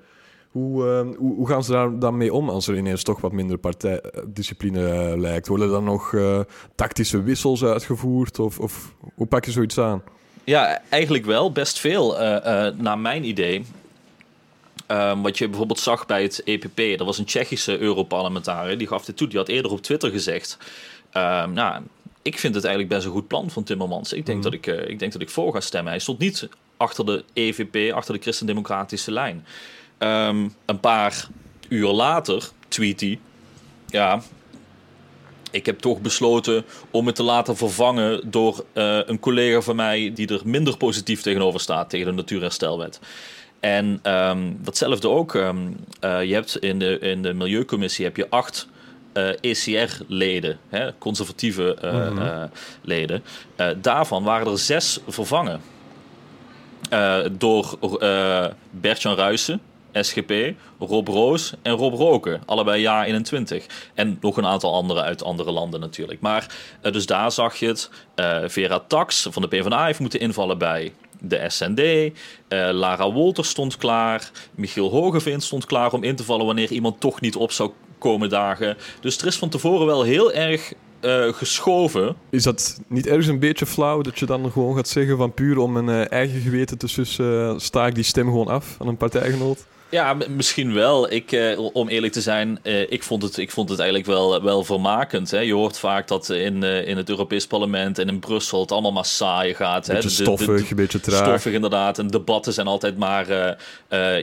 Hoe, 0.50 0.86
uh, 0.86 1.18
hoe, 1.18 1.48
gaan 1.48 1.64
ze 1.64 1.72
daar 1.72 2.00
dan 2.00 2.18
mee 2.18 2.34
om 2.34 2.50
als 2.50 2.68
er 2.68 2.78
ineens 2.78 3.04
toch 3.04 3.22
wat 3.22 3.32
minder 3.32 3.58
partijdiscipline 3.58 5.12
uh, 5.12 5.20
lijkt? 5.20 5.48
Worden 5.48 5.66
er 5.68 5.74
dan 5.74 5.84
nog 5.84 6.16
tactische 6.76 7.24
wissels 7.24 7.64
uitgevoerd 7.64 8.40
of, 8.40 8.60
of, 8.60 8.94
hoe 9.16 9.28
pak 9.28 9.46
je 9.46 9.52
zoiets 9.52 9.78
aan? 9.78 10.04
Ja, 10.44 10.82
eigenlijk 10.90 11.26
wel 11.26 11.52
best 11.52 11.80
veel, 11.80 12.18
naar 12.78 13.00
mijn 13.00 13.24
idee. 13.24 13.66
Um, 14.92 15.22
wat 15.22 15.38
je 15.38 15.48
bijvoorbeeld 15.48 15.80
zag 15.80 16.06
bij 16.06 16.22
het 16.22 16.44
EPP, 16.44 16.98
dat 16.98 17.08
was 17.08 17.18
een 17.18 17.26
Tsjechische 17.26 17.80
Europarlementariër, 17.80 18.78
die 18.78 18.88
gaf 18.88 19.06
dit 19.06 19.18
toe. 19.18 19.28
Die 19.28 19.38
had 19.38 19.48
eerder 19.48 19.72
op 19.72 19.82
Twitter 19.82 20.12
gezegd: 20.12 20.58
um, 21.14 21.54
Nou, 21.54 21.82
ik 22.30 22.40
vind 22.40 22.56
het 22.56 22.64
eigenlijk 22.64 22.94
best 22.94 23.06
een 23.06 23.14
goed 23.14 23.28
plan 23.28 23.50
van 23.50 23.64
Timmermans. 23.64 24.14
Ik 24.14 24.26
denk, 24.26 24.38
mhm. 24.38 24.50
dat, 24.50 24.54
ik, 24.54 24.68
uh, 24.68 24.90
ik 24.90 25.00
denk 25.00 25.12
dat 25.12 25.22
ik 25.22 25.30
voor 25.30 25.54
ga 25.54 25.60
stemmen. 25.60 25.92
Hij 25.92 26.02
stond 26.02 26.20
niet 26.20 26.50
achter 26.78 27.06
de 27.06 27.24
EVP, 27.34 27.94
achter 27.94 28.14
de 28.14 28.22
christendemocratische 28.22 29.12
lijn. 29.12 29.46
Um, 30.00 30.54
een 30.66 30.80
paar 30.80 31.28
uur 31.70 31.90
later 31.90 32.50
tweet 32.68 33.00
hij... 33.00 33.20
Ja, 33.88 34.22
ik 35.52 35.66
heb 35.66 35.80
toch 35.80 36.02
besloten 36.02 36.66
om 36.92 37.06
het 37.06 37.16
te 37.16 37.24
laten 37.24 37.58
vervangen 37.58 38.32
door 38.32 38.66
uh, 38.74 39.00
een 39.06 39.20
collega 39.20 39.62
van 39.62 39.76
mij... 39.76 40.12
die 40.14 40.28
er 40.28 40.42
minder 40.46 40.78
positief 40.78 41.22
tegenover 41.22 41.60
staat 41.60 41.90
tegen 41.90 42.06
de 42.06 42.14
Natuurherstelwet. 42.14 43.00
En 43.60 44.00
um, 44.04 44.60
datzelfde 44.62 45.10
ook. 45.10 45.34
Um, 45.34 45.76
uh, 46.02 46.24
je 46.24 46.34
hebt 46.34 46.58
in 46.58 46.80
de, 46.80 47.00
in 47.00 47.22
de 47.22 47.34
Milieucommissie 47.34 48.06
heb 48.06 48.18
je 48.18 48.30
acht 48.30 48.68
ECR-leden, 49.42 50.60
eh, 50.70 50.82
e 50.82 50.94
conservatieve 50.98 51.78
uh, 51.84 52.10
mm 52.10 52.50
leden. 52.82 53.24
daarvan 53.78 54.24
waren 54.24 54.52
er 54.52 54.60
zes 54.60 55.00
vervangen. 55.08 55.62
door 57.32 57.78
Bert-Jan 58.72 59.16
Ruijsen, 59.16 59.62
SGP, 59.94 60.32
Rob 60.80 61.08
Roos 61.08 61.54
en 61.62 61.74
Rob 61.74 61.94
Roken. 61.94 62.42
Allebei 62.46 62.82
jaar 62.82 63.06
21. 63.06 63.66
En 63.94 64.18
nog 64.22 64.38
een 64.38 64.46
aantal 64.46 64.74
andere 64.74 65.02
uit 65.02 65.24
andere 65.24 65.52
landen 65.52 65.80
natuurlijk. 65.80 66.22
Maar 66.22 66.56
dus 66.82 67.06
daar 67.06 67.32
zag 67.32 67.56
je 67.56 67.68
het. 67.68 67.90
Vera 68.52 68.80
Tax 68.88 69.28
van 69.30 69.42
de 69.42 69.48
PvdA 69.48 69.86
heeft 69.86 70.00
moeten 70.00 70.20
invallen 70.20 70.58
bij 70.58 70.94
de 71.20 71.46
SND. 71.48 72.12
Lara 72.74 73.12
Wolters 73.12 73.50
stond 73.50 73.78
klaar. 73.78 74.32
Michiel 74.56 74.90
Hogeveen 74.90 75.42
stond 75.42 75.66
klaar 75.66 75.94
om 75.94 76.04
in 76.04 76.16
te 76.16 76.24
vallen 76.24 76.46
wanneer 76.46 76.72
iemand 76.72 77.00
toch 77.00 77.22
niet 77.22 77.36
op 77.36 77.52
zou 77.52 77.72
komende 78.00 78.36
dagen. 78.36 78.78
Dus 79.02 79.18
er 79.18 79.28
is 79.28 79.38
van 79.38 79.50
tevoren 79.50 79.86
wel 79.86 80.04
heel 80.04 80.34
erg 80.34 80.74
uh, 81.02 81.34
geschoven. 81.34 82.16
Is 82.30 82.44
dat 82.44 82.80
niet 82.88 83.08
ergens 83.08 83.28
een 83.28 83.40
beetje 83.40 83.66
flauw 83.66 84.02
dat 84.02 84.20
je 84.20 84.26
dan 84.26 84.52
gewoon 84.52 84.76
gaat 84.76 84.88
zeggen 84.88 85.18
van 85.18 85.34
puur 85.34 85.58
om 85.58 85.78
een 85.78 85.88
uh, 85.88 86.12
eigen 86.12 86.42
geweten 86.42 86.78
te 86.78 86.88
sussen, 86.88 87.26
uh, 87.26 87.54
sta 87.58 87.88
ik 87.88 87.96
die 87.96 88.04
stem 88.04 88.26
gewoon 88.26 88.48
af 88.48 88.76
aan 88.80 88.88
een 88.88 88.98
partijgenoot? 88.98 89.66
Ja, 89.90 90.18
misschien 90.36 90.74
wel. 90.74 91.12
Ik, 91.12 91.32
eh, 91.32 91.60
om 91.74 91.88
eerlijk 91.88 92.14
te 92.14 92.22
zijn, 92.22 92.60
eh, 92.62 92.92
ik, 92.92 93.04
vond 93.04 93.24
het, 93.24 93.38
ik 93.38 93.52
vond 93.52 93.70
het 93.70 93.80
eigenlijk 93.80 94.10
wel, 94.10 94.44
wel 94.44 94.64
vermakend. 94.64 95.32
Hè. 95.32 95.40
Je 95.40 95.54
hoort 95.54 95.80
vaak 95.80 96.08
dat 96.08 96.30
in, 96.30 96.64
eh, 96.64 96.88
in 96.88 96.98
het 96.98 97.10
Europees 97.10 97.48
Parlement 97.48 98.00
en 98.00 98.08
in 98.08 98.20
Brussel 98.20 98.62
het 98.62 98.72
allemaal 98.72 98.92
maar 98.92 99.06
saai 99.06 99.54
gaat. 99.54 99.88
Beetje 99.88 100.02
hè. 100.04 100.10
stoffig, 100.10 100.70
een 100.70 100.76
beetje 100.76 101.00
traag. 101.00 101.26
Stoffig 101.26 101.54
inderdaad. 101.54 102.00
En 102.00 102.08
debatten 102.08 102.54
zijn 102.54 102.68
altijd 102.68 102.98
maar... 102.98 103.58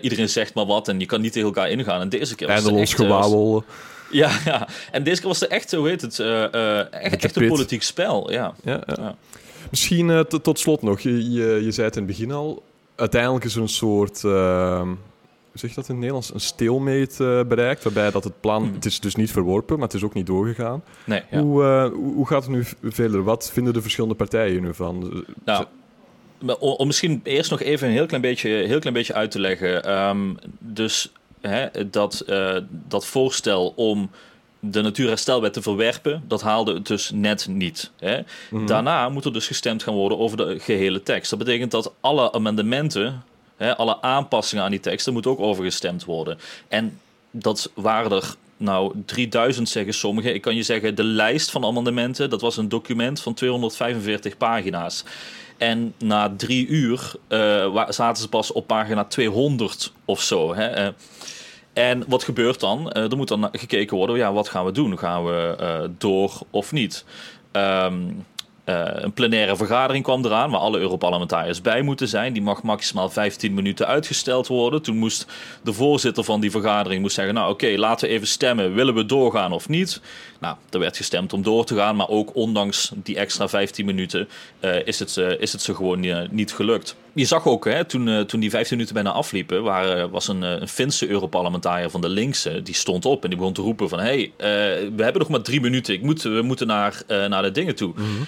iedereen 0.01 0.29
zegt 0.29 0.55
maar 0.55 0.67
wat 0.67 0.89
en 0.89 1.01
je 1.01 1.07
kan 1.07 1.21
niet 1.21 1.33
tegen 1.33 1.49
elkaar 1.49 1.71
ingaan. 1.71 2.01
En 2.01 2.09
deze 2.09 2.35
keer 2.35 2.47
was 2.47 2.57
Eindeloos 2.57 2.81
echt, 2.81 2.95
gewauwel. 2.95 3.65
Ja, 4.11 4.31
ja, 4.45 4.69
en 4.93 5.03
deze 5.03 5.21
keer 5.21 5.29
was 5.29 5.41
het 5.41 5.51
echt, 5.51 5.73
hoe 5.73 5.89
heet 5.89 6.01
het, 6.01 6.19
echt, 6.21 7.25
echt 7.25 7.37
een 7.37 7.49
politiek 7.49 7.83
spel. 7.83 8.33
Ja. 8.33 8.55
ja, 8.65 8.83
ja. 8.87 9.17
Misschien 9.71 10.25
tot 10.43 10.59
slot 10.59 10.83
nog, 10.83 11.01
je, 11.01 11.31
je, 11.31 11.61
je 11.65 11.73
zei 11.73 11.87
het 11.87 11.97
in 11.97 12.03
het 12.03 12.17
begin 12.17 12.33
al, 12.33 12.63
uiteindelijk 12.97 13.45
is 13.45 13.55
er 13.55 13.63
een 13.63 13.69
soort 13.69 14.25
ehm, 14.25 14.89
zeg 15.59 15.75
dat 15.75 15.89
in 15.89 15.91
het 15.91 15.97
Nederlands, 15.97 16.35
een 16.35 16.41
stalemate 16.41 17.25
uh, 17.25 17.49
bereikt. 17.49 17.85
Waarbij 17.85 18.11
dat 18.11 18.25
het 18.25 18.41
plan, 18.41 18.63
hmm. 18.63 18.75
het 18.75 18.85
is 18.85 19.01
dus 19.01 19.15
niet 19.15 19.31
verworpen, 19.31 19.79
maar 19.79 19.87
het 19.87 19.97
is 19.97 20.03
ook 20.03 20.15
niet 20.15 20.27
doorgegaan. 20.27 20.83
Nee, 21.05 21.23
hoe, 21.31 21.63
uh, 21.63 21.89
hoe 22.15 22.27
gaat 22.27 22.43
het 22.43 22.53
nu 22.53 22.65
verder? 22.83 23.23
Wat 23.23 23.51
vinden 23.53 23.73
de 23.73 23.83
verschillende 23.83 24.15
partijen 24.15 24.63
nu 24.63 24.75
van? 24.75 25.25
Nou, 25.45 25.67
om 26.59 26.87
misschien 26.87 27.21
eerst 27.25 27.51
nog 27.51 27.61
even 27.61 27.89
een 27.89 27.95
heel 27.95 28.07
klein 28.07 28.23
beetje, 28.23 28.49
heel 28.49 28.79
klein 28.79 28.95
beetje 28.95 29.15
uit 29.15 29.31
te 29.31 29.41
leggen. 29.41 29.93
Um, 30.09 30.37
dus 30.59 31.13
hè, 31.41 31.91
dat, 31.91 32.25
uh, 32.29 32.57
dat 32.71 33.07
voorstel 33.07 33.73
om 33.77 34.11
de 34.61 34.83
natuurherstelwet 34.83 35.53
te 35.53 35.63
verwerpen, 35.63 36.25
dat 36.29 36.43
haalde 36.43 36.75
het 36.75 36.87
dus 36.87 37.11
net 37.15 37.47
niet. 37.51 37.91
Hè. 37.99 38.21
Mm 38.51 38.67
Daarna 38.67 39.09
moet 39.09 39.25
er 39.25 39.33
dus 39.33 39.47
gestemd 39.47 39.83
gaan 39.83 39.95
worden 39.95 40.19
over 40.19 40.37
de 40.37 40.59
gehele 40.59 41.03
tekst. 41.03 41.31
Dat 41.31 41.39
betekent 41.39 41.71
dat 41.71 41.93
alle 42.01 42.33
amendementen 42.33 43.23
alle 43.77 44.03
aanpassingen 44.03 44.65
aan 44.65 44.71
die 44.71 44.81
teksten 44.81 45.13
moeten 45.13 45.31
ook 45.31 45.41
overgestemd 45.41 46.05
worden. 46.05 46.39
En 46.69 47.01
dat 47.31 47.71
waren 47.75 48.13
er 48.13 48.35
nou 48.57 48.93
3000 49.05 49.69
zeggen 49.69 49.95
sommigen. 49.95 50.35
Ik 50.35 50.43
kan 50.43 50.55
je 50.55 50.63
zeggen, 50.63 50.95
de 50.95 51.05
lijst 51.05 51.51
van 51.51 51.65
amendementen, 51.65 52.31
dat 52.31 52.41
was 52.41 52.57
een 52.57 52.69
document 52.69 53.21
van 53.21 53.35
245 53.35 54.37
pagina's. 54.37 55.05
En 55.57 55.95
na 55.99 56.35
drie 56.37 56.67
uur 56.67 57.13
uh, 57.29 57.89
zaten 57.89 58.23
ze 58.23 58.29
pas 58.29 58.53
op 58.53 58.67
pagina 58.67 59.05
200 59.05 59.93
of 60.05 60.21
zo. 60.23 60.55
Hè? 60.55 60.87
Uh, 60.87 60.93
en 61.73 62.05
wat 62.07 62.25
gebeurt 62.25 62.61
dan? 62.61 62.93
Uh, 62.97 63.11
er 63.11 63.17
moet 63.17 63.29
dan 63.29 63.49
gekeken 63.53 63.97
worden, 63.97 64.17
ja, 64.17 64.33
wat 64.33 64.49
gaan 64.49 64.65
we 64.65 64.73
doen? 64.73 64.99
Gaan 64.99 65.25
we 65.25 65.91
door 65.99 66.39
of 66.51 66.73
niet? 66.73 67.05
Um, 67.53 68.27
uh, 68.67 68.85
een 68.85 69.13
plenaire 69.13 69.57
vergadering 69.57 70.05
kwam 70.05 70.25
eraan 70.25 70.51
waar 70.51 70.61
alle 70.61 70.79
Europarlementariërs 70.79 71.61
bij 71.61 71.83
moeten 71.83 72.09
zijn. 72.09 72.33
Die 72.33 72.43
mag 72.43 72.63
maximaal 72.63 73.11
15 73.11 73.55
minuten 73.55 73.87
uitgesteld 73.87 74.47
worden. 74.47 74.83
Toen 74.83 74.97
moest 74.97 75.27
de 75.63 75.73
voorzitter 75.73 76.25
van 76.25 76.41
die 76.41 76.51
vergadering 76.51 77.01
moest 77.03 77.15
zeggen: 77.15 77.35
Nou, 77.35 77.53
oké, 77.53 77.75
laten 77.77 78.09
we 78.09 78.15
even 78.15 78.27
stemmen. 78.27 78.75
Willen 78.75 78.95
we 78.95 79.07
doorgaan 79.07 79.53
of 79.53 79.69
niet? 79.69 80.01
Nou, 80.41 80.57
er 80.71 80.79
werd 80.79 80.97
gestemd 80.97 81.33
om 81.33 81.43
door 81.43 81.65
te 81.65 81.75
gaan, 81.75 81.97
maar 81.97 82.09
ook 82.09 82.35
ondanks 82.35 82.93
die 82.95 83.17
extra 83.17 83.49
15 83.49 83.87
minuten 83.87 84.29
uh, 84.61 84.87
is, 84.87 84.99
het, 84.99 85.17
uh, 85.17 85.41
is 85.41 85.53
het 85.53 85.63
ze 85.63 85.75
gewoon 85.75 86.29
niet 86.31 86.53
gelukt. 86.53 86.97
Je 87.13 87.25
zag 87.25 87.47
ook, 87.47 87.65
hè, 87.65 87.85
toen, 87.85 88.27
toen 88.27 88.41
die 88.41 88.51
15 88.51 88.77
minuten 88.77 88.95
bijna 88.95 89.11
afliepen, 89.13 89.63
waar, 89.63 90.09
was 90.09 90.29
een, 90.29 90.43
een 90.43 90.69
Finse 90.69 91.09
Europarlementariër 91.09 91.91
van 91.91 92.01
de 92.01 92.09
linkse, 92.09 92.63
die 92.63 92.75
stond 92.75 93.05
op 93.05 93.23
en 93.23 93.29
die 93.29 93.39
begon 93.39 93.53
te 93.53 93.63
roepen 93.63 93.89
van... 93.89 93.99
hé, 93.99 94.05
hey, 94.05 94.33
we 94.97 95.03
hebben 95.03 95.21
nog 95.21 95.29
maar 95.29 95.43
drie 95.43 95.61
minuten, 95.61 95.95
ik 95.95 96.03
moet, 96.03 96.23
we 96.23 96.43
moeten 96.43 96.67
naar, 96.67 97.03
naar 97.07 97.43
de 97.43 97.51
dingen 97.51 97.75
toe. 97.75 97.93
Mm 97.97 98.27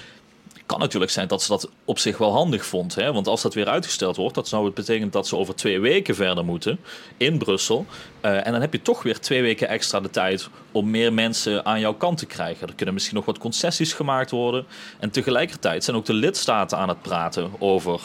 kan 0.69 0.79
natuurlijk 0.79 1.13
zijn 1.13 1.29
dat 1.29 1.43
ze 1.43 1.49
dat 1.49 1.69
op 1.85 1.99
zich 1.99 2.19
wel 2.19 2.33
handig 2.33 2.67
vond. 2.67 2.95
Hè? 2.95 3.13
Want 3.13 3.27
als 3.27 3.43
dat 3.43 3.55
weer 3.55 3.69
uitgesteld 3.69 4.17
wordt, 4.17 4.35
dat 4.35 4.49
zou 4.49 4.65
het 4.65 4.75
betekenen 4.75 5.11
dat 5.11 5.27
ze 5.27 5.37
over 5.37 5.55
twee 5.55 5.81
weken 5.81 6.15
verder 6.15 6.45
moeten 6.45 6.81
in 7.17 7.39
Brussel. 7.39 7.87
Uh, 8.23 8.47
en 8.47 8.53
dan 8.53 8.61
heb 8.61 8.73
je 8.73 8.83
toch 8.83 9.03
weer 9.03 9.21
twee 9.21 9.43
weken 9.43 9.69
extra 9.69 10.01
de 10.01 10.11
tijd 10.11 10.49
om 10.73 10.91
meer 10.91 11.13
mensen 11.13 11.65
aan 11.65 11.81
jouw 11.81 11.95
kant 11.95 12.19
te 12.19 12.27
krijgen. 12.27 12.69
Er 12.69 12.75
kunnen 12.75 12.95
misschien 12.95 13.17
nog 13.17 13.25
wat 13.25 13.39
concessies 13.39 13.93
gemaakt 13.93 14.31
worden. 14.31 14.67
En 14.99 15.11
tegelijkertijd 15.11 15.85
zijn 15.85 15.97
ook 15.97 16.07
de 16.07 16.13
lidstaten 16.13 16.79
aan 16.79 16.89
het 16.89 17.03
praten 17.03 17.51
over 17.59 18.01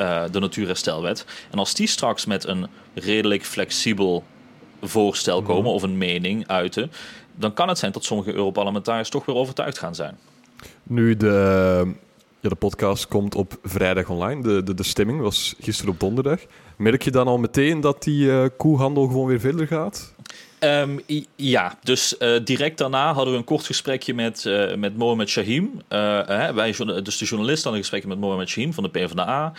uh, 0.00 0.22
de 0.30 0.40
natuurherstelwet. 0.40 1.24
En 1.50 1.58
als 1.58 1.74
die 1.74 1.86
straks 1.86 2.24
met 2.24 2.46
een 2.46 2.66
redelijk 2.94 3.44
flexibel 3.44 4.24
voorstel 4.82 5.42
komen 5.42 5.62
mhm. 5.62 5.74
of 5.74 5.82
een 5.82 5.98
mening 5.98 6.48
uiten, 6.48 6.92
dan 7.34 7.54
kan 7.54 7.68
het 7.68 7.78
zijn 7.78 7.92
dat 7.92 8.04
sommige 8.04 8.32
Europarlementariërs 8.32 9.08
toch 9.08 9.24
weer 9.24 9.36
overtuigd 9.36 9.78
gaan 9.78 9.94
zijn. 9.94 10.18
Nu, 10.86 11.16
de, 11.16 11.94
ja, 12.40 12.48
de 12.48 12.54
podcast 12.54 13.08
komt 13.08 13.34
op 13.34 13.58
vrijdag 13.62 14.08
online. 14.08 14.42
De, 14.42 14.62
de, 14.62 14.74
de 14.74 14.82
stemming 14.82 15.20
was 15.20 15.54
gisteren 15.60 15.92
op 15.92 16.00
donderdag. 16.00 16.40
Merk 16.76 17.02
je 17.02 17.10
dan 17.10 17.26
al 17.26 17.38
meteen 17.38 17.80
dat 17.80 18.02
die 18.02 18.24
uh, 18.24 18.44
koehandel 18.56 19.06
gewoon 19.06 19.26
weer 19.26 19.40
verder 19.40 19.66
gaat? 19.66 20.14
Um, 20.60 21.00
ja, 21.36 21.78
dus 21.82 22.16
uh, 22.18 22.44
direct 22.44 22.78
daarna 22.78 23.12
hadden 23.12 23.32
we 23.32 23.38
een 23.38 23.44
kort 23.44 23.66
gesprekje 23.66 24.14
met, 24.14 24.44
uh, 24.44 24.74
met 24.74 24.96
Mohamed 24.96 25.28
Shahim. 25.28 25.70
Uh, 25.88 26.50
wij, 26.50 26.74
dus 27.02 27.18
de 27.18 27.24
journalist 27.24 27.62
hadden 27.62 27.72
een 27.72 27.78
gesprekje 27.78 28.08
met 28.08 28.18
Mohamed 28.18 28.48
Shahim 28.48 28.72
van 28.72 28.82
de 28.82 28.90
PvdA. 28.90 29.52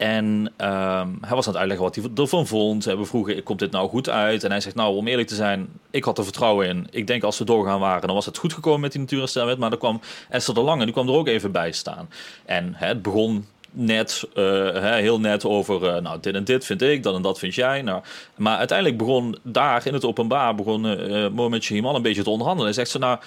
En 0.00 0.52
um, 0.58 1.18
hij 1.20 1.34
was 1.34 1.46
aan 1.46 1.52
het 1.52 1.56
uitleggen 1.56 1.84
wat 1.84 1.94
hij 1.94 2.04
ervan 2.14 2.46
vond. 2.46 2.84
We 2.84 3.04
vroegen, 3.04 3.42
komt 3.42 3.58
dit 3.58 3.70
nou 3.70 3.88
goed 3.88 4.08
uit? 4.08 4.44
En 4.44 4.50
hij 4.50 4.60
zegt, 4.60 4.74
nou, 4.74 4.96
om 4.96 5.06
eerlijk 5.06 5.28
te 5.28 5.34
zijn, 5.34 5.68
ik 5.90 6.04
had 6.04 6.18
er 6.18 6.24
vertrouwen 6.24 6.68
in. 6.68 6.86
Ik 6.90 7.06
denk 7.06 7.22
als 7.22 7.38
we 7.38 7.44
doorgaan 7.44 7.80
waren, 7.80 8.06
dan 8.06 8.14
was 8.14 8.26
het 8.26 8.38
goed 8.38 8.52
gekomen 8.52 8.80
met 8.80 8.92
die 8.92 9.00
natuurherstelwet. 9.00 9.58
Maar 9.58 9.70
dan 9.70 9.78
kwam 9.78 10.00
Esther 10.28 10.54
de 10.54 10.60
Lange, 10.60 10.84
die 10.84 10.92
kwam 10.92 11.08
er 11.08 11.14
ook 11.14 11.26
even 11.26 11.52
bij 11.52 11.72
staan. 11.72 12.08
En 12.44 12.72
het 12.74 13.02
begon 13.02 13.46
net, 13.70 14.28
uh, 14.34 14.94
heel 14.94 15.20
net 15.20 15.44
over, 15.44 15.82
uh, 15.82 16.02
nou, 16.02 16.18
dit 16.20 16.34
en 16.34 16.44
dit 16.44 16.64
vind 16.64 16.82
ik, 16.82 17.02
dat 17.02 17.14
en 17.14 17.22
dat 17.22 17.38
vind 17.38 17.54
jij. 17.54 17.82
Nou, 17.82 18.02
maar 18.36 18.58
uiteindelijk 18.58 18.98
begon 18.98 19.36
daar 19.42 19.86
in 19.86 19.94
het 19.94 20.04
openbaar, 20.04 20.54
begon 20.54 20.84
uh, 20.84 21.28
Mohamed 21.28 21.62
Shahim 21.62 21.86
al 21.86 21.94
een 21.94 22.02
beetje 22.02 22.22
te 22.22 22.30
onderhandelen. 22.30 22.74
Hij 22.74 22.84
zegt 22.84 22.90
ze, 22.90 22.98
nou, 22.98 23.18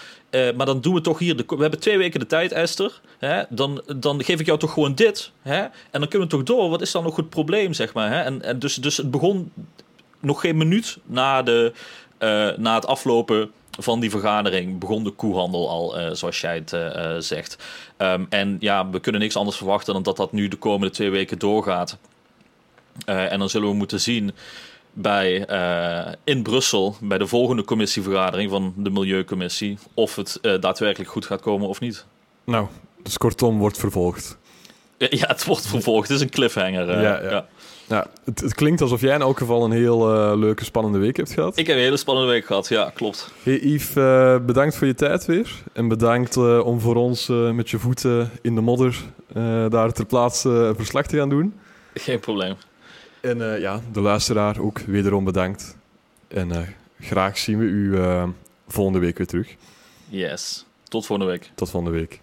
maar 0.55 0.65
dan 0.65 0.81
doen 0.81 0.93
we 0.93 1.01
toch 1.01 1.19
hier, 1.19 1.35
de, 1.35 1.43
we 1.47 1.61
hebben 1.61 1.79
twee 1.79 1.97
weken 1.97 2.19
de 2.19 2.25
tijd, 2.25 2.51
Esther. 2.51 3.01
Hè, 3.19 3.43
dan, 3.49 3.83
dan 3.97 4.23
geef 4.23 4.39
ik 4.39 4.45
jou 4.45 4.59
toch 4.59 4.73
gewoon 4.73 4.95
dit. 4.95 5.31
Hè, 5.41 5.59
en 5.61 5.71
dan 5.99 6.07
kunnen 6.07 6.27
we 6.27 6.35
toch 6.35 6.43
door. 6.43 6.69
Wat 6.69 6.81
is 6.81 6.91
dan 6.91 7.03
nog 7.03 7.15
het 7.15 7.29
probleem, 7.29 7.73
zeg 7.73 7.93
maar. 7.93 8.09
Hè? 8.09 8.21
En, 8.21 8.41
en 8.41 8.59
dus, 8.59 8.75
dus 8.75 8.97
het 8.97 9.11
begon 9.11 9.51
nog 10.19 10.41
geen 10.41 10.57
minuut 10.57 10.97
na, 11.05 11.41
de, 11.43 11.71
na 12.57 12.75
het 12.75 12.87
aflopen 12.87 13.51
van 13.79 13.99
die 13.99 14.09
vergadering 14.09 14.79
begon 14.79 15.03
de 15.03 15.11
koehandel 15.11 15.69
al, 15.69 15.99
uh, 15.99 16.09
zoals 16.11 16.41
jij 16.41 16.55
het 16.55 16.73
uh, 16.73 17.15
zegt. 17.19 17.57
Um, 17.97 18.25
en 18.29 18.57
ja, 18.59 18.89
we 18.89 18.99
kunnen 18.99 19.21
niks 19.21 19.35
anders 19.35 19.57
verwachten 19.57 19.93
dan 19.93 20.03
dat 20.03 20.17
dat 20.17 20.31
nu 20.31 20.47
de 20.47 20.57
komende 20.57 20.93
twee 20.93 21.09
weken 21.09 21.39
doorgaat. 21.39 21.97
Uh, 23.05 23.31
en 23.31 23.39
dan 23.39 23.49
zullen 23.49 23.69
we 23.69 23.75
moeten 23.75 24.01
zien 24.01 24.31
bij, 24.95 25.47
in 26.23 26.43
Brussel, 26.43 26.95
bij 27.01 27.17
de 27.17 27.27
volgende 27.27 27.63
commissievergadering 27.63 28.49
van 28.49 28.73
de 28.77 28.89
Milieucommissie, 28.89 29.77
of 29.93 30.15
het 30.15 30.39
daadwerkelijk 30.41 31.09
goed 31.11 31.25
gaat 31.25 31.41
komen 31.41 31.67
of 31.67 31.79
niet. 31.79 32.05
Nou, 32.43 32.67
dus 33.03 33.17
kortom 33.17 33.57
wordt 33.57 33.77
vervolgd. 33.77 34.37
Ja, 34.97 35.27
het 35.27 35.45
wordt 35.45 35.67
vervolgd. 35.67 36.07
Het 36.07 36.17
is 36.17 36.23
een 36.23 36.29
cliffhanger. 36.29 37.01
ja. 37.01 37.21
ja. 37.21 37.47
Ja, 37.87 38.07
het, 38.23 38.39
het, 38.39 38.53
klinkt 38.53 38.81
alsof 38.81 39.01
jij 39.01 39.15
in 39.15 39.21
elk 39.21 39.37
geval 39.37 39.63
een 39.63 39.71
heel 39.71 40.13
uh, 40.13 40.37
leuke, 40.37 40.63
spannende 40.63 40.97
week 40.97 41.17
hebt 41.17 41.31
gehad. 41.31 41.57
Ik 41.57 41.67
heb 41.67 41.75
een 41.75 41.81
hele 41.81 41.97
spannende 41.97 42.31
week 42.31 42.45
gehad, 42.45 42.67
ja, 42.67 42.91
klopt. 42.93 43.31
Hey 43.43 43.59
Yves, 43.59 43.95
uh, 43.95 44.45
bedankt 44.45 44.75
voor 44.75 44.87
je 44.87 44.93
tijd 44.93 45.25
weer. 45.25 45.63
En 45.73 45.87
bedankt 45.87 46.35
uh, 46.35 46.65
om 46.65 46.79
voor 46.79 46.95
ons 46.95 47.27
met 47.27 47.69
je 47.69 47.79
voeten 47.79 48.31
in 48.41 48.55
de 48.55 48.61
modder 48.61 49.03
daar 49.69 49.91
ter 49.91 50.05
plaatse 50.05 50.73
verslag 50.75 51.05
te 51.05 51.17
gaan 51.17 51.29
doen. 51.29 51.53
Geen 51.93 52.19
probleem. 52.19 52.55
En 53.21 53.59
ja, 53.59 53.81
de 53.91 54.01
luisteraar 54.01 54.59
ook 54.59 54.79
wederom 54.79 55.23
bedankt. 55.23 55.77
En 56.27 56.75
graag 56.99 57.37
zien 57.37 57.59
we 57.59 57.65
u 57.65 57.97
volgende 58.67 58.99
week 58.99 59.17
weer 59.17 59.27
terug. 59.27 59.55
Yes, 60.09 60.65
tot 60.83 61.05
volgende 61.05 61.31
week. 61.31 61.51
Tot 61.55 61.69
volgende 61.69 61.97
week. 61.97 62.19